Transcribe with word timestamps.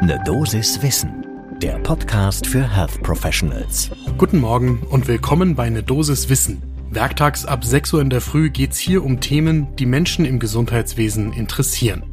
Ne 0.00 0.20
Dosis 0.24 0.80
Wissen, 0.80 1.26
der 1.60 1.76
Podcast 1.80 2.46
für 2.46 2.62
Health 2.62 3.02
Professionals. 3.02 3.90
Guten 4.16 4.38
Morgen 4.38 4.80
und 4.90 5.08
willkommen 5.08 5.56
bei 5.56 5.68
Ne 5.70 5.82
Dosis 5.82 6.28
Wissen. 6.28 6.62
Werktags 6.90 7.44
ab 7.44 7.64
6 7.64 7.94
Uhr 7.94 8.00
in 8.00 8.08
der 8.08 8.20
Früh 8.20 8.48
geht's 8.48 8.78
hier 8.78 9.04
um 9.04 9.20
Themen, 9.20 9.74
die 9.74 9.86
Menschen 9.86 10.24
im 10.24 10.38
Gesundheitswesen 10.38 11.32
interessieren. 11.32 12.04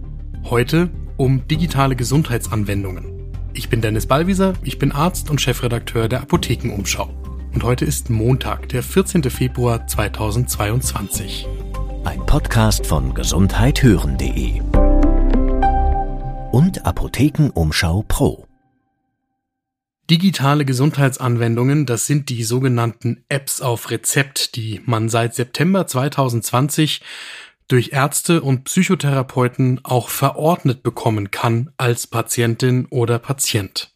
Heute 0.45 0.89
um 1.17 1.47
digitale 1.47 1.95
Gesundheitsanwendungen. 1.95 3.31
Ich 3.53 3.69
bin 3.69 3.81
Dennis 3.81 4.07
Ballwieser, 4.07 4.53
ich 4.63 4.79
bin 4.79 4.91
Arzt 4.91 5.29
und 5.29 5.39
Chefredakteur 5.39 6.09
der 6.09 6.21
Apothekenumschau. 6.21 7.09
Und 7.53 7.63
heute 7.63 7.85
ist 7.85 8.09
Montag, 8.09 8.67
der 8.69 8.81
14. 8.81 9.23
Februar 9.25 9.85
2022. 9.85 11.47
Ein 12.03 12.25
Podcast 12.25 12.87
von 12.87 13.13
gesundheithören.de 13.13 14.61
und 16.55 16.85
Apothekenumschau 16.85 18.05
Pro. 18.07 18.47
Digitale 20.09 20.63
Gesundheitsanwendungen, 20.63 21.85
das 21.85 22.07
sind 22.07 22.29
die 22.29 22.45
sogenannten 22.45 23.25
Apps 23.27 23.59
auf 23.59 23.91
Rezept, 23.91 24.55
die 24.55 24.81
man 24.85 25.09
seit 25.09 25.35
September 25.35 25.85
2020 25.85 27.01
durch 27.67 27.89
Ärzte 27.91 28.41
und 28.41 28.63
Psychotherapeuten 28.63 29.81
auch 29.83 30.07
verordnet 30.07 30.81
bekommen 30.81 31.29
kann 31.29 31.73
als 31.75 32.07
Patientin 32.07 32.85
oder 32.85 33.19
Patient. 33.19 33.93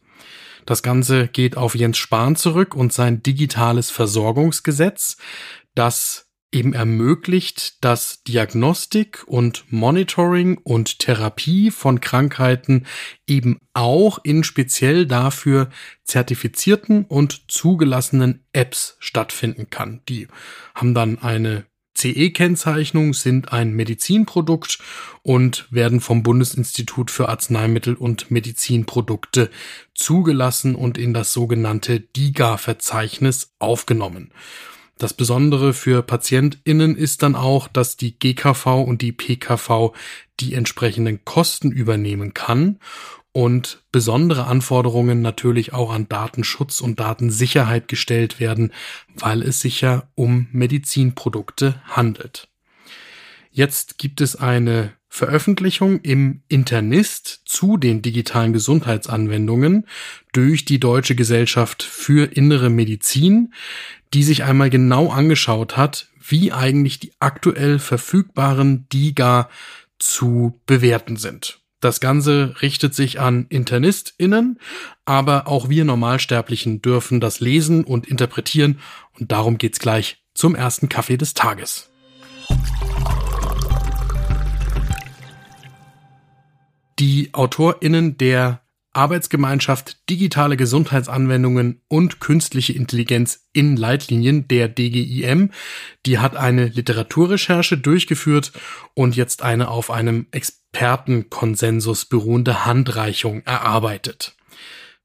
Das 0.66 0.84
Ganze 0.84 1.30
geht 1.30 1.56
auf 1.56 1.76
Jens 1.76 1.98
Spahn 1.98 2.36
zurück 2.36 2.76
und 2.76 2.92
sein 2.92 3.24
digitales 3.24 3.90
Versorgungsgesetz, 3.90 5.16
das 5.76 6.29
eben 6.52 6.74
ermöglicht, 6.74 7.84
dass 7.84 8.24
Diagnostik 8.24 9.24
und 9.28 9.66
Monitoring 9.72 10.58
und 10.58 11.00
Therapie 11.00 11.70
von 11.72 12.02
Krankheiten 12.02 12.86
eben 13.28 13.60
auch 13.74 14.20
in 14.24 14.44
speziell 14.44 15.06
dafür 15.06 15.70
zertifizierten 16.04 17.06
und 17.06 17.52
zugelassenen 17.52 18.46
Apps 18.52 18.98
stattfinden 19.00 19.70
kann. 19.70 20.02
Die 20.10 20.28
haben 20.74 20.94
dann 20.94 21.20
eine 21.20 21.66
CE-Kennzeichnung, 22.00 23.14
sind 23.14 23.52
ein 23.52 23.74
Medizinprodukt 23.74 24.80
und 25.22 25.68
werden 25.70 26.00
vom 26.00 26.24
Bundesinstitut 26.24 27.12
für 27.12 27.28
Arzneimittel 27.28 27.94
und 27.94 28.32
Medizinprodukte 28.32 29.50
zugelassen 29.94 30.76
und 30.76 30.98
in 30.98 31.14
das 31.14 31.34
sogenannte 31.34 32.00
DIGA-Verzeichnis 32.00 33.54
aufgenommen. 33.60 34.32
Das 35.00 35.14
Besondere 35.14 35.74
für 35.74 36.04
PatientInnen 36.04 36.98
ist 36.98 37.24
dann 37.24 37.36
auch, 37.36 37.70
dass 37.70 37.96
die 37.96 38.20
GKV 38.20 38.84
und 38.84 39.02
die 39.02 39.14
PKV 39.14 39.94
die 40.42 40.54
entsprechenden 40.54 41.24
Kosten 41.24 41.72
übernehmen 41.72 42.34
kann 42.34 42.80
und 43.32 43.82
besondere 43.94 44.44
Anforderungen 44.44 45.22
natürlich 45.22 45.72
auch 45.72 45.94
an 45.94 46.10
Datenschutz 46.10 46.82
und 46.82 47.00
Datensicherheit 47.00 47.88
gestellt 47.88 48.42
werden, 48.42 48.74
weil 49.16 49.42
es 49.42 49.62
sich 49.62 49.80
ja 49.80 50.10
um 50.16 50.50
Medizinprodukte 50.52 51.82
handelt. 51.86 52.50
Jetzt 53.52 54.00
gibt 54.00 54.20
es 54.20 54.36
eine 54.36 54.99
Veröffentlichung 55.10 56.00
im 56.02 56.44
Internist 56.48 57.42
zu 57.46 57.78
den 57.78 58.02
digitalen 58.02 58.54
Gesundheitsanwendungen 58.54 59.88
durch 60.32 60.66
die 60.66 60.80
Deutsche 60.80 61.16
Gesellschaft 61.16 61.84
für 61.84 62.32
Innere 62.32 62.70
Medizin, 62.70 63.54
die 64.14 64.24
sich 64.24 64.44
einmal 64.44 64.70
genau 64.70 65.10
angeschaut 65.10 65.78
hat, 65.78 66.10
wie 66.20 66.52
eigentlich 66.52 67.00
die 67.00 67.12
aktuell 67.20 67.80
verfügbaren 67.80 68.88
DIGA 68.90 69.50
zu 69.98 70.60
bewerten 70.66 71.18
sind. 71.18 71.60
Das 71.82 72.00
Ganze 72.00 72.56
richtet 72.62 72.94
sich 72.94 73.20
an 73.20 73.46
InternistInnen, 73.50 74.60
aber 75.06 75.48
auch 75.48 75.70
wir 75.70 75.86
Normalsterblichen 75.86 76.82
dürfen 76.82 77.20
das 77.20 77.40
lesen 77.40 77.84
und 77.84 78.08
interpretieren 78.08 78.80
und 79.18 79.32
darum 79.32 79.58
geht's 79.58 79.80
gleich 79.80 80.22
zum 80.34 80.56
ersten 80.56 80.90
Kaffee 80.90 81.18
des 81.18 81.34
Tages. 81.34 81.89
Die 87.00 87.30
AutorInnen 87.32 88.18
der 88.18 88.62
Arbeitsgemeinschaft 88.92 90.10
Digitale 90.10 90.58
Gesundheitsanwendungen 90.58 91.82
und 91.88 92.20
Künstliche 92.20 92.74
Intelligenz 92.74 93.48
in 93.54 93.78
Leitlinien, 93.78 94.50
der 94.50 94.68
DGIM. 94.68 95.52
Die 96.06 96.20
hat 96.20 96.36
eine 96.36 96.68
Literaturrecherche 96.68 97.78
durchgeführt 97.78 98.52
und 98.96 99.16
jetzt 99.16 99.44
eine 99.44 99.70
auf 99.70 99.92
einem 99.92 100.28
Expertenkonsensus 100.32 102.04
beruhende 102.04 102.66
Handreichung 102.66 103.44
erarbeitet. 103.44 104.36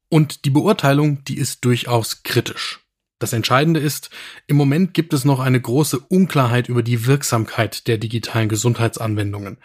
Und 0.08 0.46
die 0.46 0.50
Beurteilung, 0.50 1.22
die 1.22 1.38
ist 1.38 1.64
durchaus 1.64 2.24
kritisch. 2.24 2.80
Das 3.20 3.32
Entscheidende 3.32 3.78
ist, 3.78 4.10
im 4.48 4.56
Moment 4.56 4.94
gibt 4.94 5.14
es 5.14 5.24
noch 5.24 5.38
eine 5.38 5.60
große 5.60 6.00
Unklarheit 6.00 6.68
über 6.68 6.82
die 6.82 7.06
Wirksamkeit 7.06 7.86
der 7.86 7.98
digitalen 7.98 8.48
Gesundheitsanwendungen. 8.48 9.58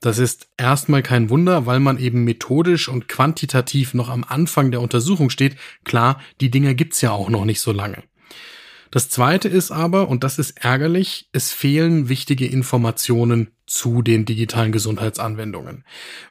Das 0.00 0.18
ist 0.18 0.48
erstmal 0.56 1.02
kein 1.02 1.28
Wunder, 1.28 1.66
weil 1.66 1.80
man 1.80 1.98
eben 1.98 2.24
methodisch 2.24 2.88
und 2.88 3.08
quantitativ 3.08 3.94
noch 3.94 4.08
am 4.08 4.24
Anfang 4.24 4.70
der 4.70 4.80
Untersuchung 4.80 5.28
steht. 5.28 5.56
Klar, 5.84 6.20
die 6.40 6.50
Dinger 6.50 6.74
gibt's 6.74 7.00
ja 7.00 7.10
auch 7.10 7.28
noch 7.28 7.44
nicht 7.44 7.60
so 7.60 7.72
lange. 7.72 8.02
Das 8.90 9.10
zweite 9.10 9.48
ist 9.48 9.70
aber, 9.70 10.08
und 10.08 10.24
das 10.24 10.38
ist 10.38 10.64
ärgerlich, 10.64 11.28
es 11.32 11.52
fehlen 11.52 12.08
wichtige 12.08 12.46
Informationen 12.46 13.50
zu 13.66 14.00
den 14.00 14.24
digitalen 14.24 14.72
Gesundheitsanwendungen. 14.72 15.84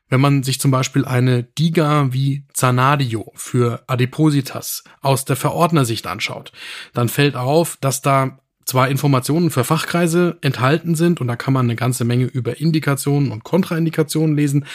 Wenn 0.09 0.21
man 0.21 0.41
sich 0.41 0.59
zum 0.59 0.71
Beispiel 0.71 1.05
eine 1.05 1.43
DIGA 1.43 2.13
wie 2.13 2.45
Zanadio 2.53 3.31
für 3.35 3.83
Adipositas 3.85 4.83
aus 5.01 5.25
der 5.25 5.35
Verordnersicht 5.35 6.07
anschaut, 6.07 6.51
dann 6.93 7.09
fällt 7.09 7.35
auf, 7.35 7.77
dass 7.79 8.01
da 8.01 8.39
zwar 8.67 8.89
Informationen 8.89 9.49
für 9.49 9.63
Fachkreise 9.63 10.37
enthalten 10.41 10.95
sind 10.95 11.21
und 11.21 11.27
da 11.27 11.35
kann 11.35 11.53
man 11.53 11.65
eine 11.65 11.75
ganze 11.75 12.05
Menge 12.05 12.25
über 12.25 12.59
Indikationen 12.59 13.31
und 13.31 13.43
Kontraindikationen 13.43 14.35
lesen, 14.35 14.65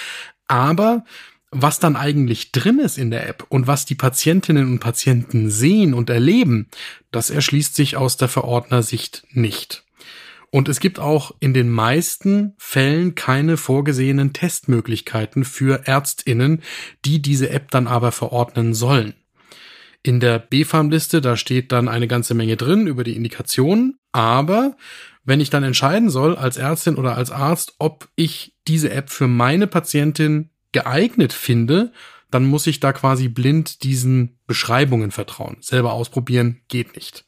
aber 0.48 1.04
was 1.50 1.78
dann 1.78 1.96
eigentlich 1.96 2.50
drin 2.50 2.78
ist 2.78 2.96
in 2.96 3.10
der 3.10 3.28
App 3.28 3.44
und 3.50 3.66
was 3.66 3.84
die 3.84 3.94
Patientinnen 3.94 4.72
und 4.72 4.78
Patienten 4.80 5.50
sehen 5.50 5.92
und 5.92 6.08
erleben, 6.08 6.68
das 7.10 7.28
erschließt 7.28 7.76
sich 7.76 7.96
aus 7.98 8.16
der 8.16 8.28
Verordnersicht 8.28 9.24
nicht. 9.30 9.84
Und 10.50 10.68
es 10.68 10.80
gibt 10.80 10.98
auch 10.98 11.34
in 11.40 11.54
den 11.54 11.70
meisten 11.70 12.54
Fällen 12.58 13.14
keine 13.14 13.56
vorgesehenen 13.56 14.32
Testmöglichkeiten 14.32 15.44
für 15.44 15.86
Ärztinnen, 15.86 16.62
die 17.04 17.22
diese 17.22 17.50
App 17.50 17.70
dann 17.70 17.86
aber 17.86 18.12
verordnen 18.12 18.74
sollen. 18.74 19.14
In 20.02 20.18
der 20.18 20.38
BfArM-Liste, 20.38 21.20
da 21.20 21.36
steht 21.36 21.70
dann 21.70 21.88
eine 21.88 22.08
ganze 22.08 22.34
Menge 22.34 22.56
drin 22.56 22.86
über 22.86 23.04
die 23.04 23.16
Indikationen, 23.16 23.98
aber 24.10 24.76
wenn 25.24 25.40
ich 25.40 25.50
dann 25.50 25.62
entscheiden 25.62 26.10
soll 26.10 26.36
als 26.36 26.56
Ärztin 26.56 26.96
oder 26.96 27.16
als 27.16 27.30
Arzt, 27.30 27.74
ob 27.78 28.08
ich 28.16 28.56
diese 28.66 28.90
App 28.90 29.10
für 29.10 29.28
meine 29.28 29.66
Patientin 29.68 30.50
geeignet 30.72 31.32
finde, 31.32 31.92
dann 32.30 32.44
muss 32.44 32.66
ich 32.66 32.80
da 32.80 32.92
quasi 32.92 33.28
blind 33.28 33.84
diesen 33.84 34.38
Beschreibungen 34.46 35.10
vertrauen. 35.10 35.58
Selber 35.60 35.92
ausprobieren 35.92 36.62
geht 36.68 36.96
nicht. 36.96 37.24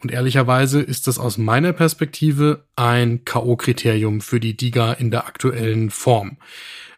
Und 0.00 0.12
ehrlicherweise 0.12 0.80
ist 0.80 1.08
das 1.08 1.18
aus 1.18 1.38
meiner 1.38 1.72
Perspektive 1.72 2.64
ein 2.76 3.24
K.O.-Kriterium 3.24 4.22
für 4.22 4.38
die 4.38 4.56
DIGA 4.56 4.92
in 4.92 5.10
der 5.10 5.26
aktuellen 5.26 5.90
Form. 5.90 6.38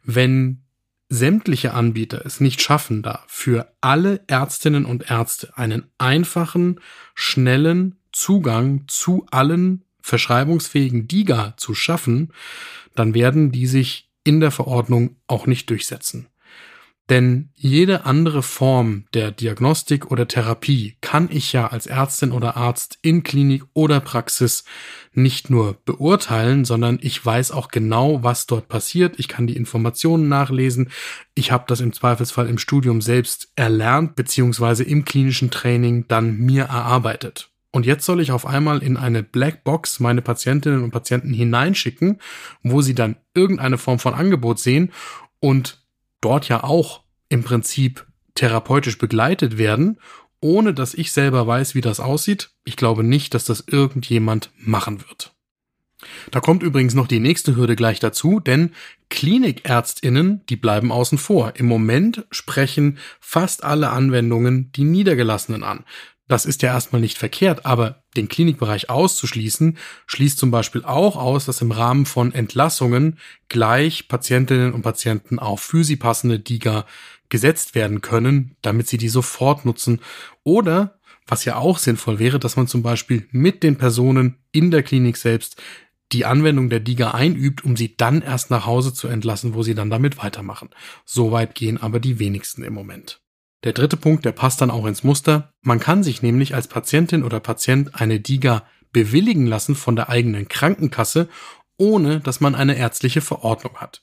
Wenn 0.05 0.63
sämtliche 1.11 1.75
Anbieter 1.75 2.25
es 2.25 2.41
nicht 2.41 2.63
schaffen, 2.63 3.03
da 3.03 3.25
für 3.27 3.71
alle 3.81 4.23
Ärztinnen 4.29 4.87
und 4.87 5.11
Ärzte 5.11 5.59
einen 5.59 5.91
einfachen, 5.99 6.81
schnellen 7.15 7.97
Zugang 8.13 8.85
zu 8.87 9.27
allen 9.31 9.85
verschreibungsfähigen 10.01 11.09
DIGA 11.09 11.55
zu 11.57 11.75
schaffen, 11.75 12.33
dann 12.95 13.13
werden 13.13 13.53
die 13.53 13.67
sich 13.67 14.09
in 14.25 14.41
der 14.41 14.53
Verordnung 14.53 15.17
auch 15.27 15.47
nicht 15.47 15.69
durchsetzen. 15.69 16.29
Denn 17.11 17.51
jede 17.57 18.07
andere 18.07 18.41
Form 18.41 19.05
der 19.15 19.33
Diagnostik 19.33 20.13
oder 20.13 20.29
Therapie 20.29 20.97
kann 21.01 21.29
ich 21.31 21.53
ja 21.53 21.67
als 21.67 21.89
Ärztin 21.89 22.31
oder 22.31 22.57
Arzt 22.57 23.01
in 23.03 23.25
Klinik 23.25 23.65
oder 23.75 23.99
Praxis 23.99 24.63
nicht 25.13 25.51
nur 25.51 25.77
beurteilen, 25.85 26.65
sondern 26.65 27.01
ich 27.03 27.27
weiß 27.27 27.51
auch 27.51 27.69
genau, 27.69 28.23
was 28.23 28.47
dort 28.47 28.69
passiert. 28.69 29.19
Ich 29.19 29.27
kann 29.27 29.49
die 29.49 29.57
Informationen 29.57 30.29
nachlesen. 30.29 30.91
Ich 31.35 31.51
habe 31.51 31.65
das 31.67 31.81
im 31.81 31.93
Zweifelsfall 31.93 32.49
im 32.49 32.59
Studium 32.59 33.01
selbst 33.01 33.51
erlernt, 33.57 34.15
beziehungsweise 34.15 34.85
im 34.85 35.05
klinischen 35.05 35.51
Training 35.51 36.07
dann 36.07 36.37
mir 36.37 36.67
erarbeitet. 36.67 37.51
Und 37.73 37.87
jetzt 37.87 38.07
soll 38.07 38.21
ich 38.21 38.31
auf 38.31 38.47
einmal 38.47 38.85
in 38.85 38.97
eine 38.97 39.25
Blackbox 39.25 39.99
meine 39.99 40.23
Patientinnen 40.23 40.85
und 40.85 40.93
Patienten 40.93 41.33
hineinschicken, 41.33 42.21
wo 42.63 42.83
sie 42.83 42.95
dann 42.95 43.17
irgendeine 43.35 43.79
Form 43.79 43.99
von 43.99 44.15
Angebot 44.15 44.61
sehen 44.61 44.93
und 45.41 45.80
dort 46.21 46.49
ja 46.49 46.65
auch 46.65 47.03
im 47.29 47.45
Prinzip 47.45 48.07
therapeutisch 48.35 48.99
begleitet 48.99 49.59
werden, 49.59 49.99
ohne 50.41 50.73
dass 50.73 50.95
ich 50.95 51.13
selber 51.13 51.47
weiß, 51.47 51.75
wie 51.75 51.81
das 51.81 52.01
aussieht. 52.01 52.51
Ich 52.65 52.77
glaube 52.77 53.05
nicht, 53.05 53.35
dass 53.35 53.45
das 53.45 53.65
irgendjemand 53.67 54.51
machen 54.57 55.01
wird. 55.01 55.35
Da 56.31 56.41
kommt 56.41 56.63
übrigens 56.63 56.95
noch 56.95 57.07
die 57.07 57.21
nächste 57.21 57.57
Hürde 57.57 57.77
gleich 57.77 58.01
dazu, 58.01 58.41
denn 58.41 58.73
Klinikärztinnen, 59.11 60.47
die 60.49 60.57
bleiben 60.57 60.93
außen 60.93 61.19
vor. 61.19 61.55
Im 61.57 61.67
Moment 61.67 62.27
sprechen 62.31 62.99
fast 63.21 63.65
alle 63.65 63.91
Anwendungen 63.91 64.73
die 64.73 64.85
Niedergelassenen 64.85 65.63
an. 65.63 65.85
Das 66.31 66.47
ist 66.47 66.63
ja 66.63 66.73
erstmal 66.73 67.01
nicht 67.01 67.19
verkehrt, 67.19 67.67
aber 67.67 68.05
den 68.17 68.29
Klinikbereich 68.29 68.89
auszuschließen, 68.89 69.77
schließt 70.07 70.39
zum 70.39 70.53
Beispiel 70.53 70.85
auch 70.85 71.17
aus, 71.17 71.45
dass 71.45 71.61
im 71.61 71.73
Rahmen 71.73 72.07
von 72.07 72.33
Entlassungen 72.33 73.19
gleich 73.49 74.07
Patientinnen 74.07 74.73
und 74.73 74.83
Patienten 74.83 75.41
auf 75.41 75.61
für 75.61 75.83
sie 75.83 75.97
passende 75.97 76.39
DIGA 76.39 76.87
gesetzt 77.31 77.75
werden 77.75 78.01
können, 78.01 78.55
damit 78.63 78.87
sie 78.87 78.97
die 78.97 79.09
sofort 79.09 79.65
nutzen. 79.65 79.99
Oder, 80.45 81.01
was 81.27 81.45
ja 81.45 81.57
auch 81.57 81.79
sinnvoll 81.79 82.21
wäre, 82.21 82.39
dass 82.39 82.55
man 82.55 82.69
zum 82.69 82.85
Beispiel 82.85 83.27
mit 83.33 83.65
den 83.65 83.77
Personen 83.77 84.37
in 84.53 84.71
der 84.71 84.85
Klinik 84.85 85.17
selbst 85.17 85.61
die 86.13 86.27
Anwendung 86.27 86.71
der 86.71 86.79
DIGA 86.79 87.11
einübt, 87.11 87.65
um 87.65 87.77
sie 87.77 87.97
dann 87.97 88.23
erst 88.23 88.51
nach 88.51 88.67
Hause 88.67 88.95
zu 88.95 89.09
entlassen, 89.09 89.55
wo 89.55 89.65
sie 89.65 89.75
dann 89.75 89.91
damit 89.91 90.19
weitermachen. 90.19 90.69
Soweit 91.05 91.57
gehen 91.57 91.77
aber 91.83 91.99
die 91.99 92.21
wenigsten 92.21 92.63
im 92.63 92.75
Moment. 92.75 93.21
Der 93.65 93.73
dritte 93.75 93.97
Punkt, 93.97 94.25
der 94.25 94.33
passt 94.33 94.61
dann 94.61 94.71
auch 94.71 94.87
ins 94.87 95.05
Muster. 95.05 95.53
Man 95.63 95.81
kann 95.81 96.03
sich 96.03 96.23
nämlich 96.23 96.55
als 96.55 96.69
Patientin 96.69 97.23
oder 97.23 97.41
Patient 97.41 97.95
eine 98.01 98.19
DIGA 98.19 98.65
bewilligen 98.93 99.47
lassen 99.47 99.75
von 99.75 99.97
der 99.97 100.09
eigenen 100.09 100.49
Krankenkasse, 100.49 101.29
ohne 101.77 102.21
dass 102.21 102.41
man 102.41 102.55
eine 102.55 102.77
ärztliche 102.77 103.21
Verordnung 103.21 103.77
hat. 103.77 104.01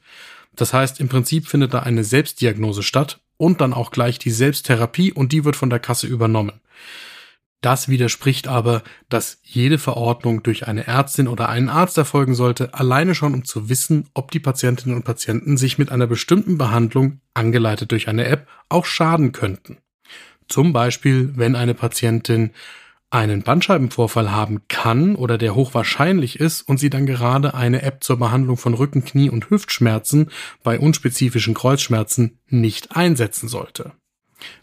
Das 0.56 0.74
heißt, 0.74 1.00
im 1.00 1.10
Prinzip 1.10 1.48
findet 1.48 1.74
da 1.74 1.80
eine 1.80 2.04
Selbstdiagnose 2.04 2.84
statt 2.84 3.20
und 3.38 3.62
dann 3.62 3.74
auch 3.74 3.92
gleich 3.92 4.20
die 4.20 4.32
Selbsttherapie 4.32 5.12
und 5.12 5.32
die 5.32 5.44
wird 5.44 5.56
von 5.56 5.70
der 5.70 5.80
Kasse 5.80 6.08
übernommen. 6.08 6.60
Das 7.62 7.90
widerspricht 7.90 8.48
aber, 8.48 8.84
dass 9.10 9.40
jede 9.44 9.80
Verordnung 9.80 10.44
durch 10.44 10.68
eine 10.68 10.86
Ärztin 10.86 11.28
oder 11.28 11.50
einen 11.50 11.70
Arzt 11.70 11.98
erfolgen 11.98 12.36
sollte, 12.36 12.74
alleine 12.76 13.16
schon 13.16 13.34
um 13.34 13.46
zu 13.46 13.68
wissen, 13.68 14.08
ob 14.14 14.30
die 14.30 14.40
Patientinnen 14.40 14.96
und 14.96 15.04
Patienten 15.04 15.58
sich 15.58 15.78
mit 15.78 15.92
einer 15.92 16.08
bestimmten 16.08 16.58
Behandlung, 16.58 17.20
angeleitet 17.34 17.92
durch 17.92 18.08
eine 18.08 18.26
App, 18.26 18.48
auch 18.70 18.86
schaden 18.86 19.32
könnten. 19.32 19.78
Zum 20.48 20.72
Beispiel, 20.72 21.34
wenn 21.36 21.56
eine 21.56 21.74
Patientin 21.74 22.52
einen 23.10 23.42
Bandscheibenvorfall 23.42 24.32
haben 24.32 24.68
kann 24.68 25.16
oder 25.16 25.38
der 25.38 25.56
hochwahrscheinlich 25.56 26.40
ist 26.40 26.62
und 26.62 26.78
sie 26.78 26.90
dann 26.90 27.06
gerade 27.06 27.54
eine 27.54 27.82
App 27.82 28.04
zur 28.04 28.18
Behandlung 28.18 28.58
von 28.58 28.74
Rücken, 28.74 29.06
Knie 29.06 29.30
und 29.30 29.50
Hüftschmerzen 29.50 30.30
bei 30.62 30.78
unspezifischen 30.78 31.54
Kreuzschmerzen 31.54 32.40
nicht 32.48 32.96
einsetzen 32.96 33.48
sollte. 33.48 33.94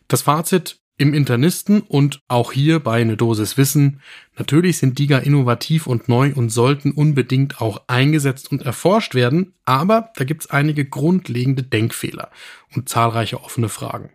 Das 0.08 0.22
Fazit, 0.22 0.78
im 0.96 1.12
Internisten 1.12 1.80
und 1.80 2.20
auch 2.28 2.52
hier 2.52 2.78
bei 2.78 3.00
eine 3.00 3.16
Dosis 3.16 3.56
Wissen. 3.56 4.00
Natürlich 4.38 4.78
sind 4.78 4.98
DIGA 4.98 5.18
innovativ 5.18 5.86
und 5.86 6.08
neu 6.08 6.32
und 6.34 6.50
sollten 6.50 6.92
unbedingt 6.92 7.60
auch 7.60 7.82
eingesetzt 7.88 8.52
und 8.52 8.62
erforscht 8.62 9.14
werden, 9.14 9.54
aber 9.64 10.10
da 10.16 10.24
gibt's 10.24 10.50
einige 10.50 10.84
grundlegende 10.84 11.62
Denkfehler 11.62 12.30
und 12.74 12.88
zahlreiche 12.88 13.42
offene 13.42 13.68
Fragen. 13.68 14.10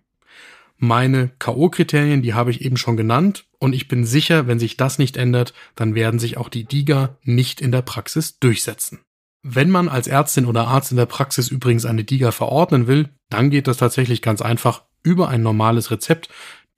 Meine 0.77 1.31
KO-Kriterien, 1.39 2.21
die 2.21 2.33
habe 2.33 2.51
ich 2.51 2.61
eben 2.61 2.77
schon 2.77 2.95
genannt 2.95 3.45
und 3.59 3.73
ich 3.73 3.89
bin 3.89 4.05
sicher, 4.05 4.47
wenn 4.47 4.59
sich 4.59 4.77
das 4.77 4.97
nicht 4.97 5.17
ändert, 5.17 5.53
dann 5.75 5.93
werden 5.93 6.19
sich 6.19 6.37
auch 6.37 6.47
die 6.47 6.63
DIGA 6.63 7.17
nicht 7.23 7.59
in 7.59 7.73
der 7.73 7.81
Praxis 7.81 8.39
durchsetzen. 8.39 9.01
Wenn 9.43 9.69
man 9.69 9.89
als 9.89 10.07
Ärztin 10.07 10.45
oder 10.45 10.67
Arzt 10.67 10.91
in 10.91 10.97
der 10.97 11.05
Praxis 11.05 11.49
übrigens 11.49 11.85
eine 11.85 12.05
DIGA 12.05 12.31
verordnen 12.31 12.87
will, 12.87 13.09
dann 13.29 13.49
geht 13.49 13.67
das 13.67 13.77
tatsächlich 13.77 14.21
ganz 14.21 14.41
einfach 14.41 14.83
über 15.03 15.29
ein 15.29 15.41
normales 15.41 15.91
Rezept, 15.91 16.29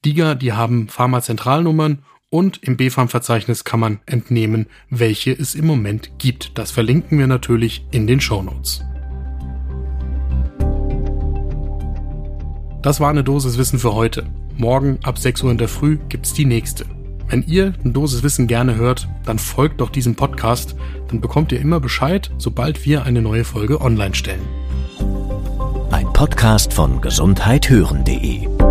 DIGA, 0.04 0.36
die 0.36 0.54
haben 0.54 0.88
Pharmazentralnummern 0.88 2.00
und 2.30 2.64
im 2.64 2.78
BfArM-Verzeichnis 2.78 3.64
kann 3.64 3.80
man 3.80 4.00
entnehmen, 4.06 4.66
welche 4.90 5.32
es 5.32 5.54
im 5.54 5.68
Moment 5.68 6.18
gibt. 6.18 6.58
Das 6.58 6.72
verlinken 6.72 7.20
wir 7.20 7.28
natürlich 7.28 7.86
in 7.92 8.08
den 8.08 8.20
Show 8.20 8.42
Notes. 8.42 8.84
Das 12.82 13.00
war 13.00 13.12
eine 13.12 13.24
Dosis 13.24 13.60
Wissen 13.60 13.78
für 13.78 13.94
heute. 13.94 14.26
Morgen 14.58 14.98
ab 15.04 15.20
6 15.20 15.44
Uhr 15.44 15.52
in 15.52 15.60
der 15.60 15.68
Früh 15.68 16.00
gibt's 16.10 16.34
die 16.34 16.46
nächste. 16.46 16.86
Wenn 17.28 17.44
ihr 17.44 17.74
eine 17.84 17.94
Dosis 17.94 18.24
Wissen 18.24 18.48
gerne 18.48 18.76
hört, 18.76 19.08
dann 19.26 19.38
folgt 19.38 19.82
doch 19.82 19.90
diesem 19.92 20.16
Podcast, 20.16 20.76
dann 21.10 21.22
bekommt 21.22 21.52
ihr 21.52 21.60
immer 21.60 21.80
Bescheid, 21.80 22.32
sobald 22.40 22.86
wir 22.86 23.04
eine 23.04 23.22
neue 23.22 23.44
Folge 23.44 23.80
online 23.82 24.16
stellen. 24.16 24.42
Ein 25.92 26.12
Podcast 26.12 26.74
von 26.74 27.02
gesundheithören.de 27.02 28.71